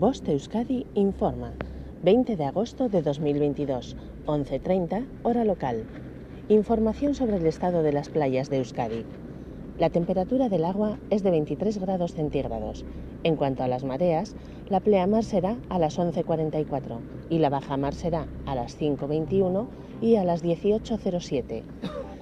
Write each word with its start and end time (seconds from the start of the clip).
Boste 0.00 0.32
Euskadi 0.32 0.86
informa. 0.94 1.52
20 2.02 2.38
de 2.38 2.44
agosto 2.46 2.88
de 2.88 3.02
2022, 3.02 3.98
11.30, 4.24 5.04
hora 5.24 5.44
local. 5.44 5.84
Información 6.48 7.14
sobre 7.14 7.36
el 7.36 7.44
estado 7.44 7.82
de 7.82 7.92
las 7.92 8.08
playas 8.08 8.48
de 8.48 8.56
Euskadi. 8.56 9.04
La 9.78 9.90
temperatura 9.90 10.48
del 10.48 10.64
agua 10.64 10.98
es 11.10 11.22
de 11.22 11.30
23 11.30 11.76
grados 11.76 12.14
centígrados. 12.14 12.86
En 13.24 13.36
cuanto 13.36 13.62
a 13.62 13.68
las 13.68 13.84
mareas, 13.84 14.36
la 14.70 14.80
pleamar 14.80 15.22
será 15.22 15.58
a 15.68 15.78
las 15.78 15.98
11.44 15.98 16.98
y 17.28 17.38
la 17.38 17.50
bajamar 17.50 17.92
será 17.92 18.26
a 18.46 18.54
las 18.54 18.80
5.21 18.80 19.66
y 20.00 20.16
a 20.16 20.24
las 20.24 20.42
18.07. 20.42 21.99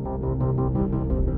Thank 0.00 1.28
you. 1.28 1.37